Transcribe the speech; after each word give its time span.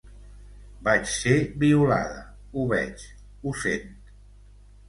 Vaig 0.87 1.03
ser 1.15 1.35
violada, 1.65 2.17
ho 2.55 2.65
veig, 2.75 3.07
ho 3.45 3.55
sent. 3.67 3.89